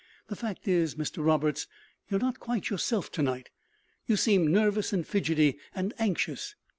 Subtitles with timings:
[0.29, 1.67] The fact is, Mr Roberts,
[2.09, 3.51] you are not quite yourself to night.
[4.07, 6.55] You seem nervous, and fidgety, and anxious.